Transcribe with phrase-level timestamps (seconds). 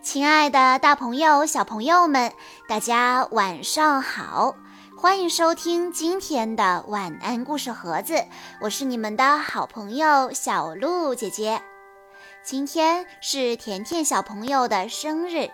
[0.00, 2.32] 亲爱的，大朋友、小朋友们，
[2.68, 4.54] 大家晚上好！
[4.96, 8.14] 欢迎收听今天的晚安故事盒子，
[8.60, 11.60] 我是你们的好朋友小鹿姐姐。
[12.44, 15.50] 今天是甜甜小朋友的生日，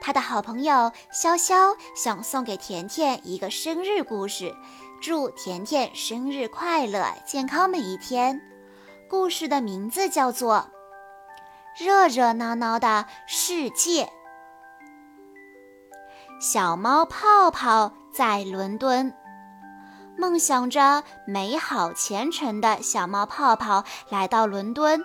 [0.00, 4.54] 他的好朋友潇潇想送给甜甜一个生日故事，
[5.00, 8.40] 祝甜甜生日快乐，健康每一天。
[9.08, 10.68] 故事的名字叫做。
[11.76, 14.08] 热热闹闹的世界，
[16.40, 19.12] 小猫泡泡在伦敦，
[20.16, 25.02] 梦想着美好前程的小猫泡泡来到伦敦，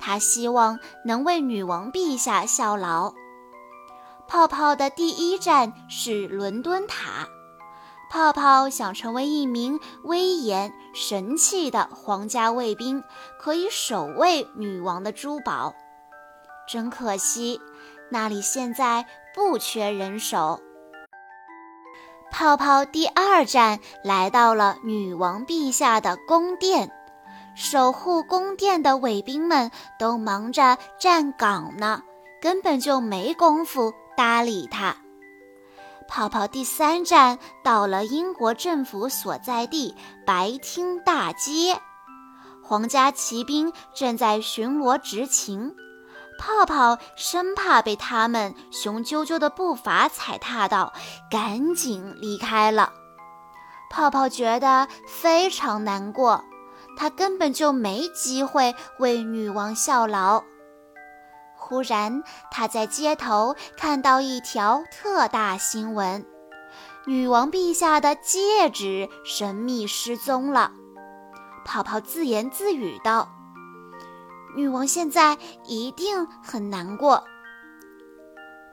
[0.00, 3.14] 他希望能为女王陛下效劳。
[4.26, 7.28] 泡泡的第一站是伦敦塔，
[8.10, 13.04] 泡泡想成为一名威严神气的皇家卫兵，
[13.38, 15.72] 可以守卫女王的珠宝。
[16.72, 17.60] 真可惜，
[18.08, 20.58] 那里现在不缺人手。
[22.30, 26.90] 泡泡第二站来到了女王陛下的宫殿，
[27.54, 32.02] 守护宫殿的卫兵们都忙着站岗呢，
[32.40, 34.96] 根本就没工夫搭理他。
[36.08, 41.78] 泡泡第三站到了英国政府所在地白厅大街，
[42.64, 45.74] 皇家骑兵正在巡逻执勤。
[46.44, 50.92] 泡泡生怕被他们雄赳赳的步伐踩踏到，
[51.30, 52.92] 赶紧离开了。
[53.88, 56.42] 泡泡觉得非常难过，
[56.96, 60.42] 他根本就没机会为女王效劳。
[61.56, 66.26] 忽然，他在街头看到一条特大新闻：
[67.06, 70.72] 女王陛下的戒指神秘失踪了。
[71.64, 73.28] 泡泡自言自语道。
[74.54, 77.24] 女王现在一定很难过。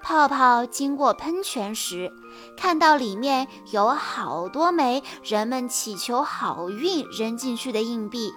[0.02, 2.11] 泡泡经过喷泉时，
[2.58, 8.31] 看到里面有好多枚人们祈求好运扔进去的硬币。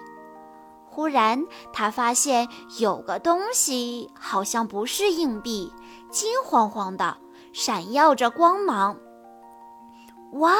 [0.85, 2.47] 忽然，他发现
[2.79, 5.73] 有个东西好像不是硬币，
[6.11, 7.17] 金黄黄的，
[7.53, 8.97] 闪耀着光芒。
[10.33, 10.53] 哇，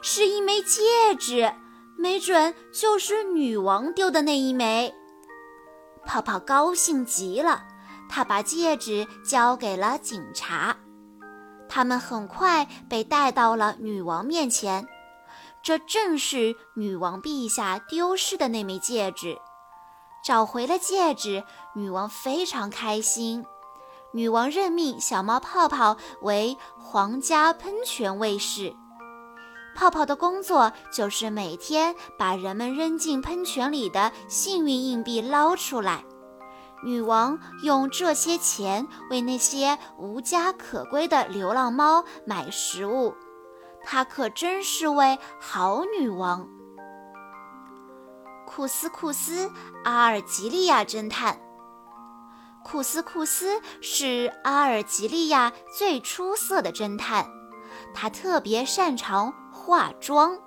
[0.00, 1.52] 是一枚戒指，
[1.98, 4.94] 没准就是女王丢的那一枚。
[6.06, 7.64] 泡泡高兴极了，
[8.08, 10.76] 他把戒指交给了警察。
[11.68, 14.86] 他们很快被带到了女王面前。
[15.62, 19.36] 这正是女王陛下丢失的那枚戒指。
[20.24, 21.42] 找回了戒指，
[21.74, 23.44] 女王非常开心。
[24.12, 28.74] 女王任命小猫泡泡为皇家喷泉卫士。
[29.76, 36.02] 泡泡的工作就是每天把人们扔进喷泉里的幸运硬币捞出来。
[36.82, 43.14] 女王用这些钱为那些无家可归的流浪猫买食物，
[43.84, 46.48] 她可真是位好女王。
[48.46, 49.50] 库斯库斯，
[49.84, 51.38] 阿尔及利亚侦探。
[52.64, 57.26] 库斯库斯是阿尔及利亚最出色的侦探，
[57.92, 59.34] 他特别擅长。
[59.66, 60.38] 化妆，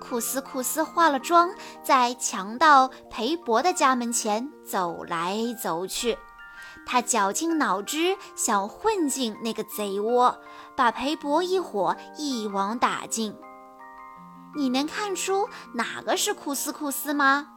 [0.00, 1.50] 库斯库斯化了妆，
[1.82, 6.16] 在强盗裴博的家门前走来走去。
[6.86, 10.40] 他绞尽脑汁想混进那个贼窝，
[10.74, 13.36] 把裴博一伙一网打尽。
[14.56, 17.48] 你能看出哪个是库斯库斯吗？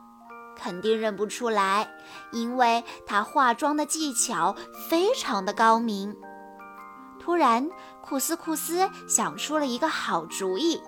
[0.58, 1.90] 肯定认不出来，
[2.34, 4.54] 因为他化妆的技巧
[4.90, 6.14] 非常的高明。
[7.30, 7.70] 突然，
[8.02, 10.82] 库斯库斯想出了一个好主意。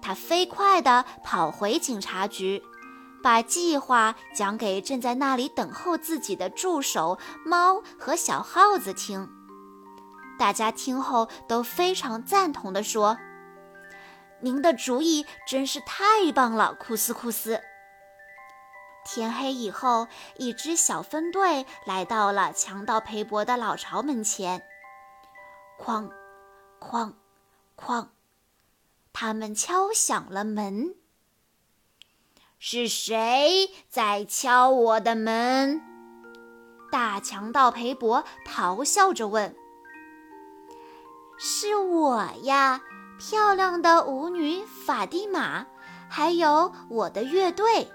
[0.00, 2.62] 他飞快地跑回警察局，
[3.24, 9.28] 把计划讲给正在那里等候自己的助手猫和小耗子听。
[10.38, 13.18] 大家听后都非常赞同地说
[14.42, 17.60] ：“您的主意真是太棒了，库斯库斯。”
[19.04, 24.62] 天黑以后，一支小分队来到了强盗裴伯的老巢门前。
[25.78, 26.10] 哐，
[26.80, 27.12] 哐，
[27.76, 28.08] 哐！
[29.12, 30.94] 他们敲响了门。
[32.58, 35.82] 是谁在敲我的门？
[36.90, 39.54] 大强盗裴伯咆哮着问
[41.36, 42.82] ：“是我呀，
[43.18, 45.66] 漂亮的舞女法蒂玛，
[46.08, 47.92] 还有我的乐队。”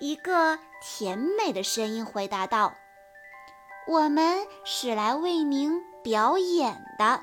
[0.00, 2.74] 一个甜美的声音回答道
[3.86, 7.18] ：“我们是来为您。”表演的，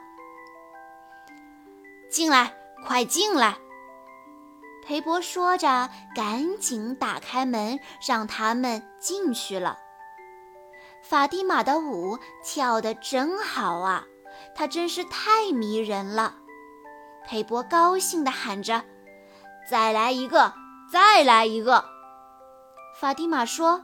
[2.10, 2.52] 进来，
[2.84, 3.56] 快进来！
[4.84, 9.78] 裴伯说着，赶紧打开门，让他们进去了。
[11.04, 14.04] 法蒂玛的舞跳得真好啊，
[14.56, 16.38] 她真是太迷人了。
[17.24, 18.84] 裴博高兴地喊着
[19.70, 20.56] ：“再来一个，
[20.92, 21.86] 再来一个！”
[23.00, 23.84] 法蒂玛说：“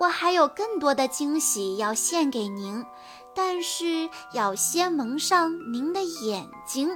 [0.00, 2.82] 我还有更多的惊喜要献给您，
[3.38, 6.90] 但是要先蒙上您的眼睛。”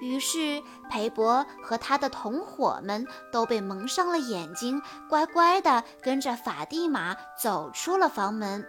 [0.00, 8.64] 于是，裴伯和他的同伙们都被蒙上了眼睛，乖乖地跟着法蒂玛走出了房门，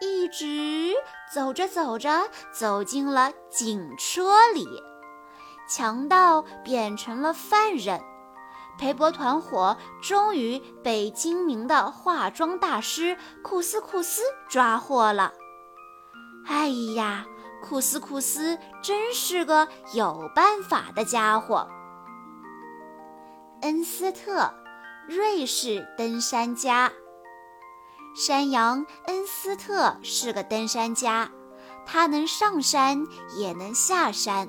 [0.00, 0.94] 一直
[1.34, 4.66] 走着走着，走进了警车里。
[5.68, 8.00] 强盗变成了犯人，
[8.78, 15.34] 裴伯团伙终于被精明的化妆大师库斯库斯抓获了。
[16.48, 17.26] 哎呀！
[17.62, 21.68] 库斯库斯真是个有办法的家伙。
[23.60, 24.54] 恩斯特，
[25.08, 26.90] 瑞士登山家。
[28.16, 31.30] 山羊恩斯特是个登山家，
[31.84, 33.06] 他能上山
[33.36, 34.48] 也能下山。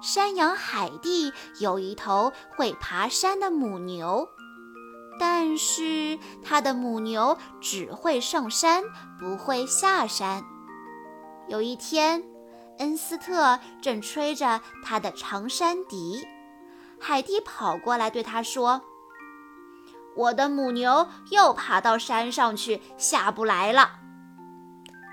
[0.00, 4.28] 山羊海蒂有一头会爬山的母牛，
[5.18, 8.84] 但是他的母牛只会上山，
[9.18, 10.44] 不会下山。
[11.48, 12.22] 有一天，
[12.78, 16.26] 恩斯特正吹着他的长山笛，
[17.00, 18.82] 海蒂跑过来对他说
[20.16, 23.98] ：“我的母牛又爬到山上去，下不来了。”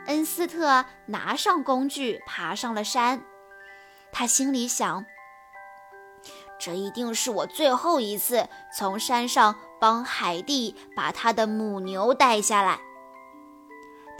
[0.07, 3.21] 恩斯特拿上工具，爬上了山。
[4.11, 5.05] 他心里想
[6.59, 12.79] ：“这一定是我最后一次从山上帮海蒂把他的母牛带下来。”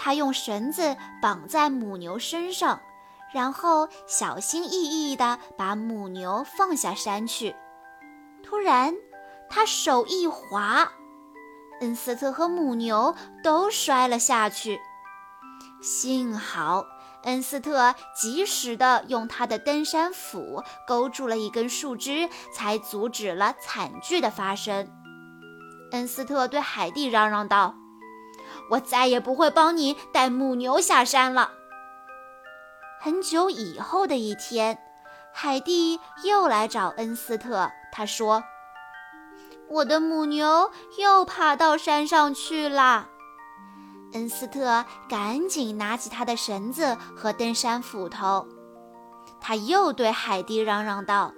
[0.01, 2.79] 他用绳子绑在母牛身上，
[3.33, 7.53] 然后小心翼翼地把母牛放下山去。
[8.41, 8.95] 突然，
[9.49, 10.89] 他手一滑，
[11.81, 13.13] 恩斯特和母牛
[13.43, 14.79] 都摔了下去。
[15.81, 16.85] 幸好
[17.23, 24.89] 恩斯特及时地用他的登山斧勾住了一根树枝，才阻止了惨剧的发生。
[25.91, 27.75] 恩斯特对海蒂嚷嚷道。
[28.69, 31.51] 我再也不会帮你带母牛下山了。
[33.01, 34.77] 很久以后的一天，
[35.33, 37.71] 海蒂又来找恩斯特。
[37.91, 38.43] 他说
[39.69, 43.07] ：“我的母牛又爬到山上去了。”
[44.13, 48.47] 恩斯特赶紧拿起他的绳子和登山斧头。
[49.39, 51.33] 他又对海蒂嚷嚷道：“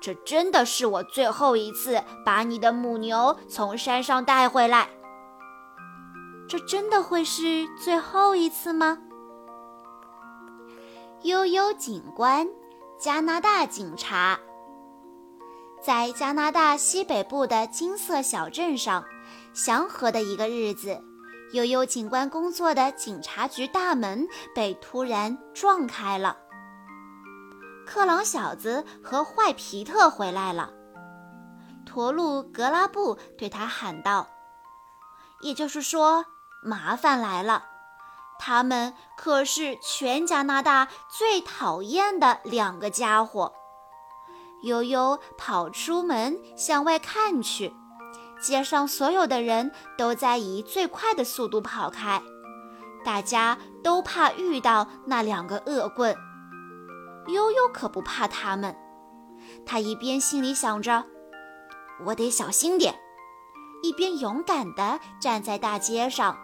[0.00, 4.88] 这真的是我最后一次把你的母牛从山上带回来。”
[6.48, 8.98] 这真的会是最后一次吗？
[11.22, 12.48] 悠悠警官，
[12.98, 14.40] 加拿大警察，
[15.82, 19.04] 在加拿大西北部的金色小镇上，
[19.52, 20.98] 祥和的一个日子，
[21.52, 26.38] 悠悠警官工作的警察局大门被突然撞开了。
[27.86, 30.72] 克朗小子和坏皮特回来了，
[31.84, 34.26] 驼鹿格拉布对他喊道
[35.42, 36.24] ：“也就是说。”
[36.68, 37.64] 麻烦来了，
[38.38, 43.54] 他们可是全加拿大最讨厌的两个家伙。
[44.64, 47.72] 悠悠跑出门向外看去，
[48.38, 52.20] 街上所有的人都在以最快的速度跑开，
[53.02, 56.14] 大家都怕遇到那两个恶棍。
[57.28, 58.76] 悠悠可不怕他们，
[59.64, 61.06] 他一边心里想着
[62.04, 62.98] “我得小心点”，
[63.82, 66.36] 一边勇敢地站在大街上。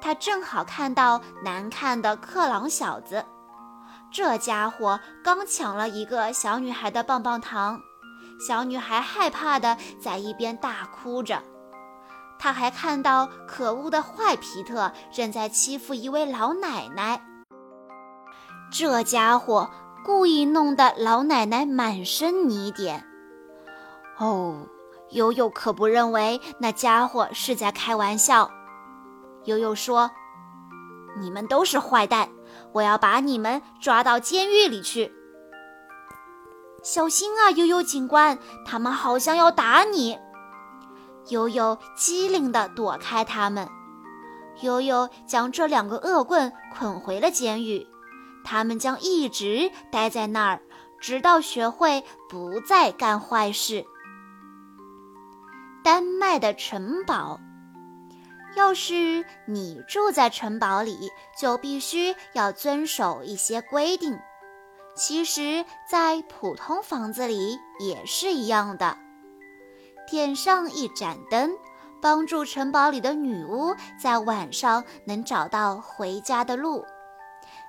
[0.00, 3.24] 他正好看到难看的克朗小子，
[4.10, 7.80] 这家伙刚抢了一个小女孩的棒棒糖，
[8.46, 11.42] 小女孩害怕的在一边大哭着。
[12.38, 17.20] 他还看到可恶的坏皮特正在欺负一位老奶奶，
[18.72, 19.70] 这家伙
[20.02, 23.04] 故意弄得老奶奶满身泥点。
[24.16, 24.66] 哦，
[25.10, 28.50] 悠悠可不认为那家伙是在开玩笑。
[29.44, 30.10] 悠悠说
[31.18, 32.28] ：“你们都是坏蛋，
[32.72, 35.12] 我要把你们抓到监狱里去。
[36.82, 40.18] 小心啊，悠悠警官，他们好像要打你。”
[41.28, 43.68] 悠悠机灵地躲开他们。
[44.62, 47.86] 悠悠将这两个恶棍捆回了监狱，
[48.44, 50.60] 他们将一直待在那儿，
[51.00, 53.84] 直到学会不再干坏事。
[55.82, 57.40] 丹麦的城堡。
[58.56, 64.18] 要是你住在城堡里，就必须要遵守一些规定。
[64.96, 68.96] 其实，在普通房子里也是一样的。
[70.10, 71.52] 点上一盏灯，
[72.02, 76.84] 帮助城堡里的女巫在晚上能找到回家的路。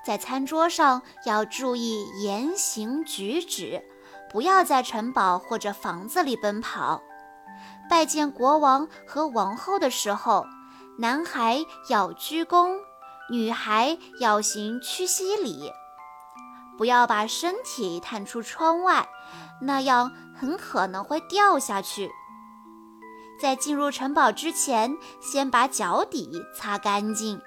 [0.03, 3.83] 在餐桌上要注意言行举止，
[4.31, 7.01] 不要在城堡或者房子里奔跑。
[7.87, 10.43] 拜见国王和王后的时候，
[10.97, 12.77] 男孩要鞠躬，
[13.29, 15.71] 女孩要行屈膝礼。
[16.77, 19.07] 不要把身体探出窗外，
[19.61, 22.11] 那样很可能会掉下去。
[23.39, 27.41] 在进入城堡之前，先把脚底擦干净。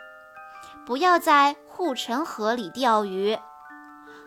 [0.87, 3.39] 不要在护城河里钓鱼。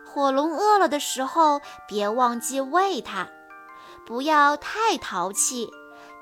[0.06, 3.28] 火龙饿了的时候，别忘记喂它。
[4.06, 5.70] 不要太淘气，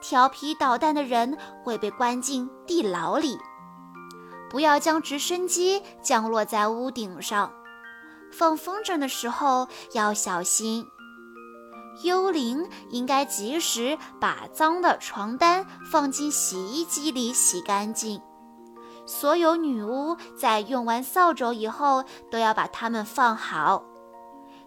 [0.07, 3.39] 调皮捣蛋的人会被关进地牢里。
[4.51, 7.51] 不要将直升机降落在屋顶上。
[8.31, 10.85] 放风筝的时候要小心。
[12.03, 18.21] 幽灵应该及时把脏的床单放进洗衣机里洗干净。
[19.07, 23.83] 所有女巫在用完扫帚以后都要把它们放好。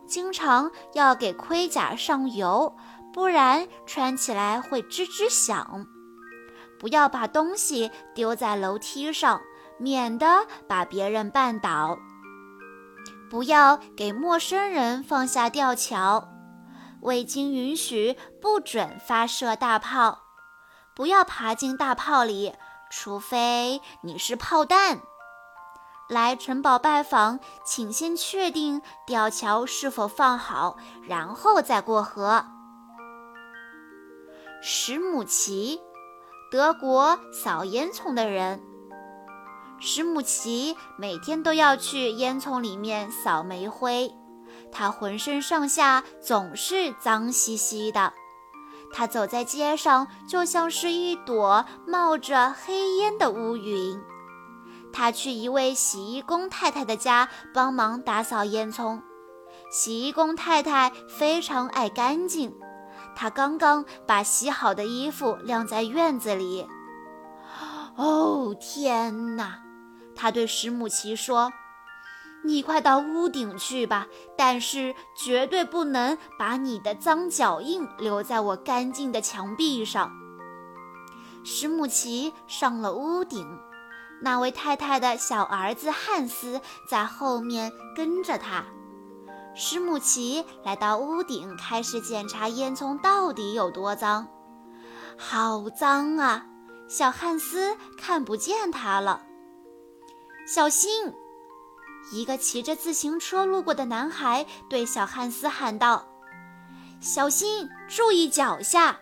[0.08, 2.74] 经常要给盔甲上油，
[3.18, 5.88] 不然穿起来会吱吱响。
[6.78, 9.40] 不要把东西丢在楼梯上，
[9.76, 11.98] 免得把别人绊倒。
[13.28, 16.28] 不要给陌生人放下吊桥，
[17.00, 20.20] 未经允许不准发射大炮。
[20.94, 22.54] 不要爬进大炮里，
[22.88, 25.00] 除非你是炮弹。
[26.08, 32.44] 来城堡拜访，请先确定吊桥是否放好，然后再过河。
[34.60, 35.80] 史姆奇，
[36.50, 38.60] 德国扫烟囱的人。
[39.78, 44.12] 史姆奇每天都要去烟囱里面扫煤灰，
[44.72, 48.12] 他浑身上下总是脏兮兮的。
[48.92, 54.00] 他走在街上就像是一朵冒着黑烟的乌云。
[54.92, 59.00] 他去一位洗衣工太太的家帮忙打扫烟囱。
[59.70, 62.52] 洗衣工太太非常爱干净，
[63.20, 66.68] 他刚刚把洗好的衣服晾在院子里。
[67.96, 69.58] 哦，天哪！
[70.14, 71.52] 他对史姆奇说
[72.46, 74.06] ：“你快到屋顶去吧，
[74.36, 80.12] 但是绝对不能把你的脏脚印留在我干净的墙壁上。”
[81.42, 83.44] 史姆奇上了屋顶，
[84.22, 88.64] 那位太太的小儿子汉斯在后面跟着他。
[89.60, 94.28] 史姆奇来到屋顶，开始检查烟囱到底有多脏。
[95.18, 96.46] 好脏啊！
[96.88, 99.20] 小汉斯看不见他了。
[100.46, 101.12] 小心！
[102.12, 106.06] 一个骑着自行车路过的男孩对小汉斯喊道
[107.02, 109.00] ：“小心，注意脚下！”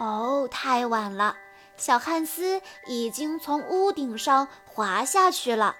[0.00, 1.36] 哦，太晚了，
[1.76, 5.76] 小汉斯已经从屋顶上滑下去了。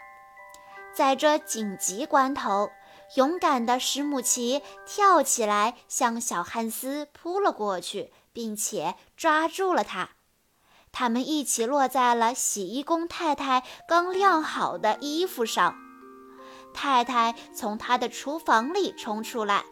[0.95, 2.71] 在这紧急关头，
[3.17, 10.11] 勇敢的史姆奇跳起来向小汉斯扑了过去，并且抓住了他。
[10.91, 15.77] 他们一起落在了洗衣工太太刚晾好的衣服上。
[16.73, 19.65] 太太从她的厨房里冲出来，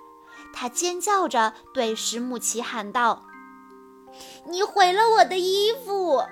[0.53, 3.25] 她尖叫着对史姆奇喊道
[4.47, 6.25] ：“你毁了我的衣服！”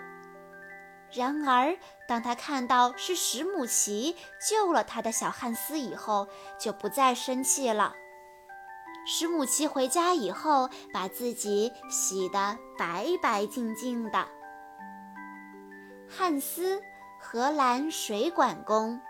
[1.12, 1.76] 然而，
[2.07, 4.17] 当他看到是史姆奇
[4.49, 7.95] 救了他的小汉斯以后，就不再生气了。
[9.07, 14.29] 史姆奇回家以后，把自己洗得白白净净的。
[16.09, 16.81] 汉斯，
[17.19, 19.00] 荷兰水管工。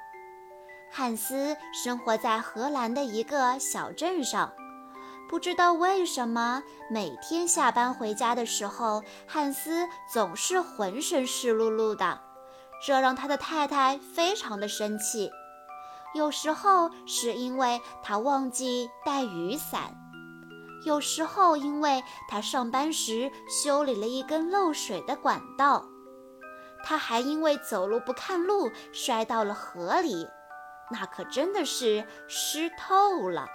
[0.91, 4.53] 汉斯生活在荷兰的一个小镇上。
[5.31, 6.61] 不知道为什么，
[6.91, 12.21] 每天下班回家的时候，汉斯总是浑身湿漉漉的，
[12.85, 15.31] 这让他的太太非常的生气。
[16.17, 19.95] 有时候是因为他忘记带雨伞，
[20.85, 25.85] 有时候因为他上班时修理了一根漏水的管道。
[26.83, 30.27] 他还因为走路不看路摔到了河里，
[30.91, 33.47] 那可真的是湿透了。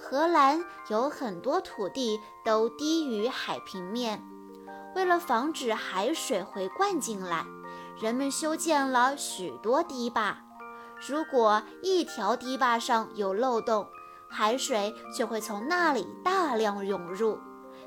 [0.00, 4.22] 荷兰有很多土地都低于海平面，
[4.94, 7.44] 为了防止海水回灌进来，
[8.00, 10.38] 人们修建了许多堤坝。
[11.06, 13.86] 如果一条堤坝上有漏洞，
[14.30, 17.38] 海水就会从那里大量涌入，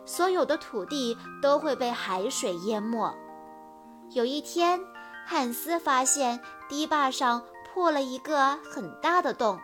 [0.06, 3.13] 所有的土地都会被海水淹没。
[4.12, 4.80] 有一天，
[5.25, 7.41] 汉斯发现堤坝上
[7.74, 9.60] 破了一个很大的洞，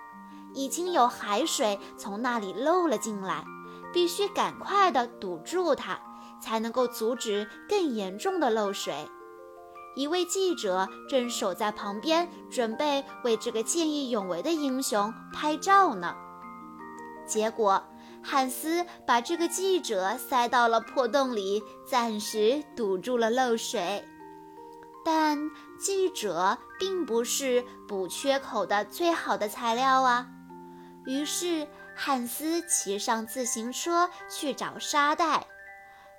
[0.57, 3.45] 已经有海水从那里漏了进来，
[3.93, 5.99] 必须赶快的堵住它，
[6.41, 9.07] 才能够阻止更严重的漏水。
[9.95, 16.15] 一位记者正守在旁边，准备为这个见义勇为的英雄拍照呢。
[17.27, 17.83] 结果，
[18.23, 24.03] 汉斯把这个记者塞到了破洞里，暂时堵住了漏水。
[25.05, 25.37] 但
[25.79, 30.27] 记者并不是补缺口的最好的材料啊。
[31.07, 35.47] 于是，汉斯骑上自行车去找沙袋。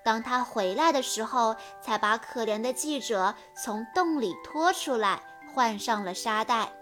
[0.02, 5.21] 当他回来的时候，才把可怜的记者从洞里拖出来，
[5.52, 6.73] 换上了沙袋。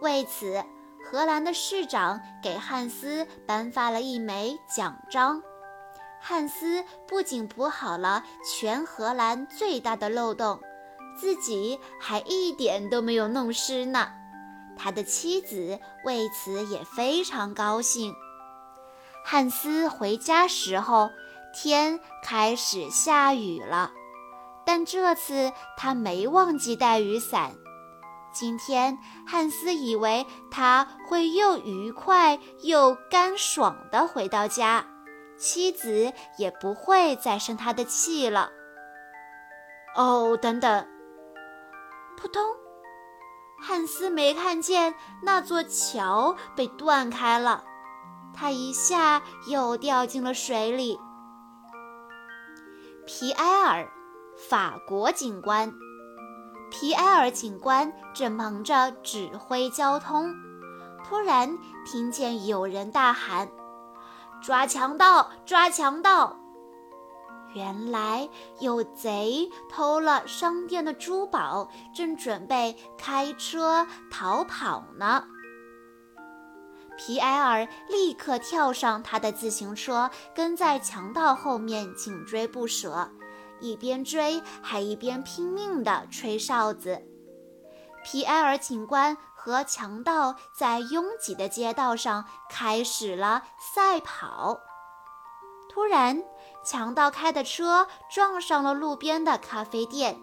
[0.00, 0.64] 为此，
[1.04, 5.42] 荷兰的市长给汉斯颁发了一枚奖章。
[6.18, 10.58] 汉斯不仅补好了全荷兰最大的漏洞，
[11.20, 14.08] 自己还一点都没有弄湿呢。
[14.76, 18.14] 他的妻子为此也非常高兴。
[19.24, 21.10] 汉斯回家时候。
[21.54, 23.92] 天开始下雨了，
[24.64, 27.52] 但这次他没忘记带雨伞。
[28.32, 34.86] 今天汉斯以为他会又愉快又干爽地回到家，
[35.36, 38.50] 妻子也不会再生他的气了。
[39.94, 40.88] 哦，等等！
[42.16, 42.42] 扑通！
[43.64, 44.92] 汉斯没看见
[45.22, 47.62] 那座桥被断开了，
[48.34, 50.98] 他一下又掉进了水里。
[53.06, 53.88] 皮埃尔，
[54.48, 55.72] 法国警官。
[56.72, 60.34] 皮埃尔警官正忙着指挥交通，
[61.04, 63.48] 突然听见有人大喊
[64.42, 65.30] ：“抓强盗！
[65.46, 66.36] 抓强盗！”
[67.54, 68.28] 原来
[68.60, 75.24] 有贼偷了商店的珠宝，正准备开车逃跑呢。
[76.96, 83.10] 皮埃尔立刻跳上他的自行车，跟在强盗后面紧追不舍，
[83.60, 87.02] 一边追还一边拼命地吹哨子。
[88.04, 94.60] 皮埃尔警官和强盗在拥挤的街道上开始了赛跑。
[95.68, 96.22] 突然，
[96.64, 100.20] 强盗开的车撞上了路边的咖啡店，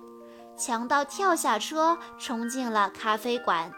[0.58, 3.72] 强盗跳下车，冲进了咖啡馆。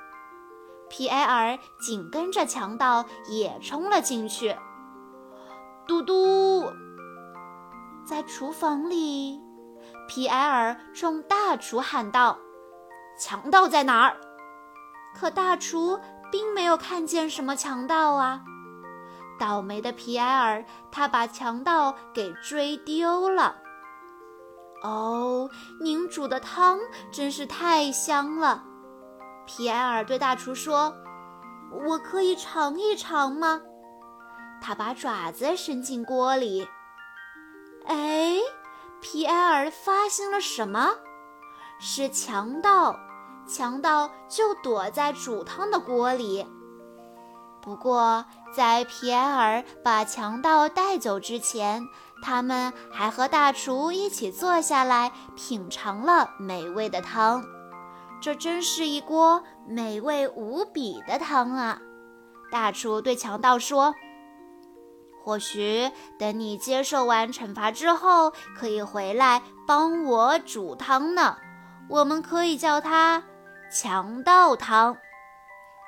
[0.89, 4.56] 皮埃尔紧跟着强盗也冲了进去。
[5.88, 6.71] 嘟嘟，
[8.06, 9.39] 在厨房里，
[10.08, 12.38] 皮埃尔冲大厨喊道
[13.17, 14.17] ：“强盗在哪儿？”
[15.17, 16.00] 可大厨
[16.32, 18.41] 并没有看见什么强盗啊！
[19.41, 23.56] 倒霉的皮埃尔，他把强盗给追丢了。
[24.84, 25.49] 哦，
[25.82, 26.80] 您煮的汤
[27.12, 28.63] 真是太香了。
[29.47, 30.93] 皮埃尔对大厨说
[31.88, 33.60] ：“我可以尝一尝吗？”
[34.62, 36.67] 他把爪子伸进锅里。
[37.88, 38.38] 哎，
[39.01, 40.91] 皮埃尔发现了什么？
[41.80, 42.95] 是强盗！
[43.47, 46.45] 强盗就躲在煮汤的锅里。
[47.62, 51.84] 不过，在皮埃尔把强盗带走之前，
[52.24, 57.43] 他们还和大厨一起坐下来品尝了美味的汤。
[58.19, 61.80] 这真是一锅美味无比的汤啊！
[62.52, 63.95] 大厨对强盗说
[65.24, 71.38] ：“或许等你接受完惩罚之后，可以回来帮我煮汤呢。
[71.89, 73.24] 我们可以叫它
[73.71, 74.97] 强盗汤。”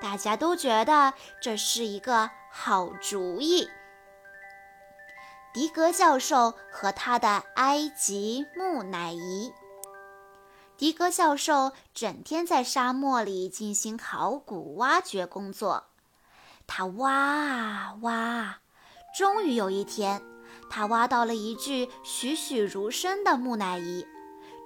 [0.04, 3.70] 大家都觉得这是一个好主意。
[5.54, 9.54] 迪格教授和他的埃及木乃伊。
[10.76, 15.86] 迪格教授整天在沙漠里进行考古挖掘工作，
[16.68, 18.58] 他挖啊挖，
[19.18, 20.22] 终于有一天，
[20.70, 24.06] 他挖到了一具栩栩如生的木乃伊，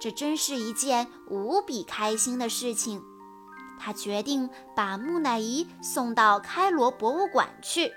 [0.00, 3.00] 这真是一件无比开心的事情。
[3.78, 7.92] 他决定把木乃伊送到开罗博物馆去，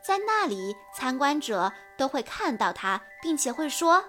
[0.00, 4.04] 在那里，参观者都会看到它，并且会说：“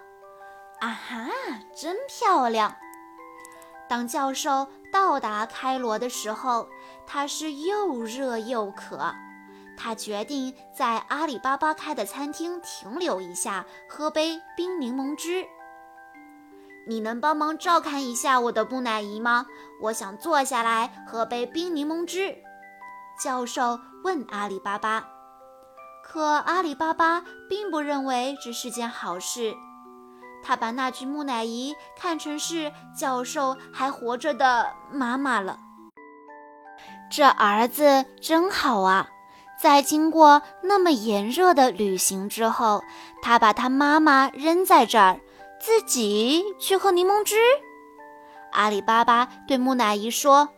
[0.80, 1.30] 啊哈，
[1.76, 2.76] 真漂亮！”
[3.90, 6.68] 当教授到达开罗的时候，
[7.06, 9.14] 他是又热又渴。
[9.78, 15.46] 他决定在阿里巴巴开的餐厅停留一下，喝杯冰柠檬汁。
[16.88, 19.46] 你能帮忙照看一下我的木乃伊吗？
[19.82, 22.34] 我想坐下来喝杯冰柠檬汁。
[23.22, 25.04] 教授问阿里巴巴，
[26.04, 29.54] 可阿里巴巴并不认为这是件好事。
[30.44, 35.60] 他把那具木乃伊看成是教授还活着的妈妈了。
[37.12, 39.10] 这儿子真好啊，
[39.60, 42.82] 在经过那么炎热的旅行之后，
[43.22, 45.20] 他把他妈妈扔在这儿，
[45.60, 47.36] 自己去喝柠檬汁。
[48.52, 50.50] 阿里巴巴对木乃伊说：“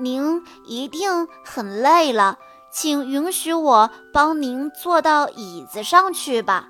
[0.00, 2.38] 您一定很累了，
[2.72, 6.68] 请允许我帮您坐到椅子上去吧。”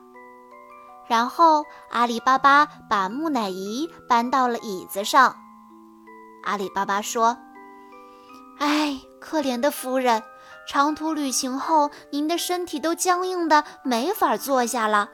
[1.08, 5.36] 然后阿里巴巴把木乃伊搬到了椅子上。
[6.42, 7.38] 阿里巴巴说
[8.58, 10.22] ：“哎，可怜的夫人，
[10.68, 15.10] 长途旅行后您的身体都僵硬的没法坐下了。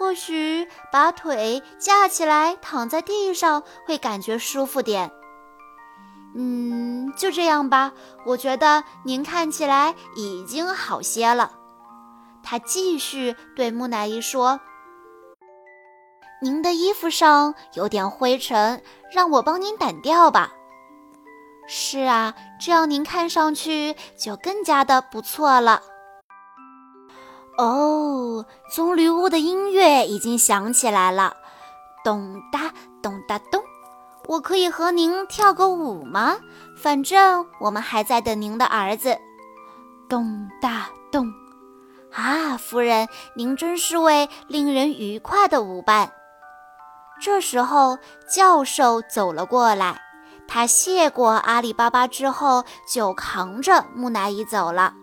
[0.00, 5.10] 或许把腿架起来躺在地上会感觉舒服点。
[6.34, 7.92] 嗯，就这样吧。
[8.24, 11.52] 我觉得您看起来已经好些了。”
[12.42, 14.58] 他继续对木乃伊说。
[16.40, 18.82] 您的衣服上有点灰尘，
[19.12, 20.50] 让我帮您掸掉吧。
[21.68, 25.82] 是啊，这样您看上去就更加的不错了。
[27.60, 31.36] 哦，棕榈屋的音乐已经响起来了，
[32.02, 33.62] 咚哒咚哒咚。
[34.28, 36.38] 我可以和您跳个舞吗？
[36.78, 39.14] 反正我们还在等您的儿子。
[40.08, 41.30] 咚哒咚。
[42.14, 46.10] 啊，夫人，您真是位令人愉快的舞伴。
[47.20, 50.00] 这时候，教授走了过来。
[50.48, 54.94] 他谢过阿里巴巴之后，就扛着木乃伊走了。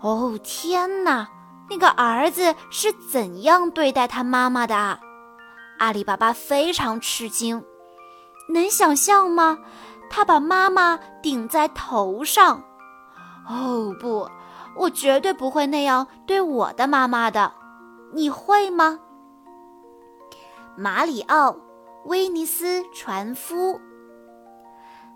[0.00, 1.28] 哦，天哪！
[1.70, 5.00] 那个儿子是怎样对待他妈妈的啊？
[5.78, 7.62] 阿里巴巴非常吃惊。
[8.48, 9.58] 能想象吗？
[10.08, 12.62] 他把妈妈顶在头上。
[13.46, 14.28] 哦，不，
[14.76, 17.52] 我绝对不会那样对我的妈妈的。
[18.14, 18.98] 你会吗？
[20.76, 21.56] 马里奥，
[22.06, 23.78] 威尼斯船夫。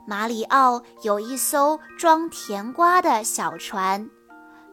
[0.06, 4.10] 马里奥有一艘装甜瓜的小船，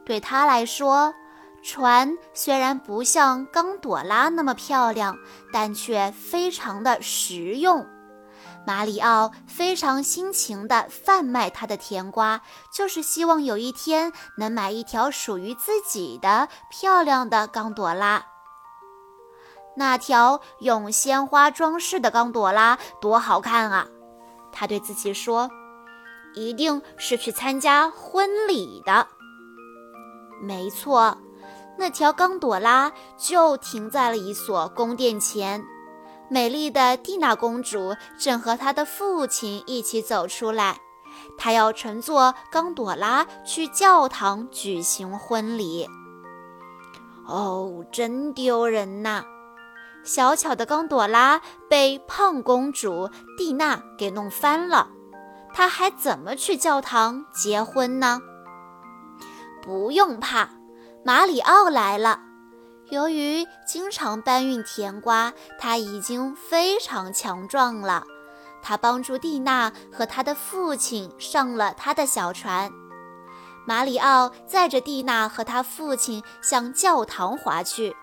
[0.10, 1.14] 对他来说，
[1.62, 5.16] 船虽然不像刚朵拉那么漂亮，
[5.54, 7.86] 但却非常的实用。
[8.66, 12.42] 马里奥非常辛勤地贩卖他的甜瓜，
[12.74, 18.26] 就是希望有一天能买一条属于自己的漂亮的刚朵拉。
[19.76, 23.86] 那条用鲜花装饰的刚朵拉多好看啊！
[24.52, 25.52] 他对自己说
[26.34, 29.06] ：“一定是去参加婚礼的。”
[30.42, 31.18] 没错，
[31.78, 35.64] 那条刚朵拉就停在了一所宫殿前。
[36.30, 40.80] 美丽的蒂娜公主正和她的父亲一起走出来，
[41.38, 45.88] 她要乘坐刚朵拉去教堂举行婚礼。
[47.26, 49.24] 哦，真丢人呐！
[50.04, 54.90] 小巧的刚朵拉被胖公主蒂娜给弄翻了，
[55.54, 58.22] 她还怎么去教堂结婚呢？
[59.70, 60.50] 不用怕，
[61.06, 62.20] 马里奥来了。
[62.90, 68.04] 由于经常搬运甜瓜，他已经非常强壮了。
[68.64, 72.72] 他帮助蒂娜和他的父亲上了他的小船。
[73.68, 77.96] 马里奥载着蒂娜和他父亲向教堂划去。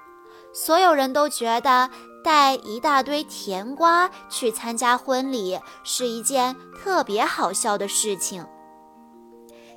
[0.55, 1.90] 所有人都觉得
[2.22, 8.46] 带一大堆甜瓜去参加婚礼是一件特别好笑的事情。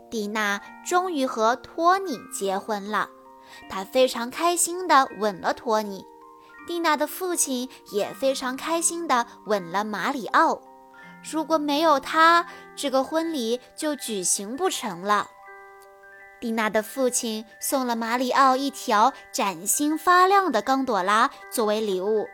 [0.10, 3.10] 蒂娜终于和托尼结婚了，
[3.70, 6.06] 她非常开心地吻了托尼。
[6.68, 10.62] 蒂娜的父亲也非常开心地吻了马里奥。
[11.32, 12.46] 如果没有他，
[12.76, 15.28] 这个婚礼就举行不成了。
[16.40, 22.28] 蒂娜的父亲送了马里奥一条崭新发亮的刚朵拉作为礼物。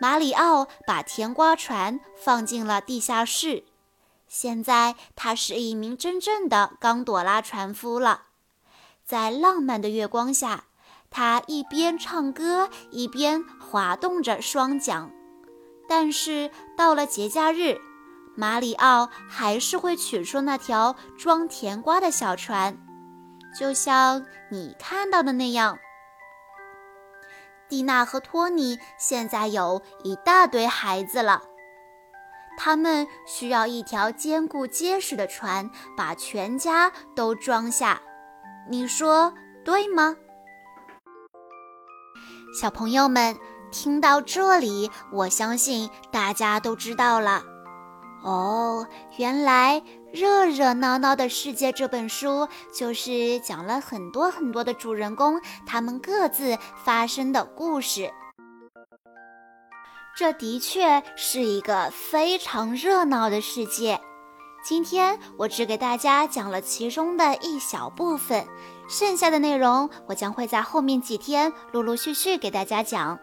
[0.00, 3.64] 马里奥把甜瓜船放进了地下室，
[4.28, 8.22] 现在他是一名真正的刚朵拉船夫了。
[9.04, 10.64] 在浪漫的月光下，
[11.10, 15.10] 他一边唱歌一边滑动着双桨。
[15.86, 17.78] 但是到了节假日，
[18.34, 22.78] 马里奥还是会取出那条装甜瓜的小船。
[23.56, 25.78] 就像你看到的那样，
[27.68, 31.42] 蒂娜和托尼现在有一大堆孩子了，
[32.56, 38.00] 他们需要一条坚固结实的船，把全家都装下。
[38.68, 39.32] 你说
[39.64, 40.16] 对吗？
[42.60, 43.36] 小朋友们，
[43.70, 47.42] 听到这里，我相信大家都知道了。
[48.22, 48.86] 哦，
[49.16, 49.82] 原来。
[50.14, 58.12] 热热闹闹的世界这本书就是讲了很多很多的主人公，他们各自发生的故事。
[60.16, 64.00] 这的确是一个非常热闹的世界。
[64.64, 68.46] 今天我只给大家讲了其中的一小部分，
[68.88, 73.18] 剩下的内容我将会在后面几天陆陆续续给大家讲。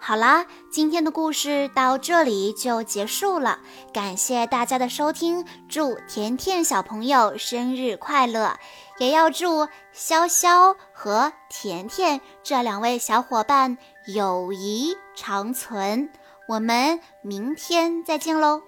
[0.00, 3.58] 好啦，今天的故事到这里就结束了，
[3.92, 8.56] 感谢大家的收听，祝甜甜小朋友生日快乐，
[8.98, 13.76] 也要祝潇潇和甜甜这两位小伙伴
[14.14, 16.08] 友谊长存。
[16.48, 18.67] 我们明天再见喽！